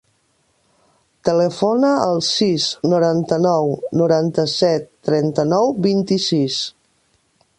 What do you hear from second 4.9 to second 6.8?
trenta-nou, vint-i-sis.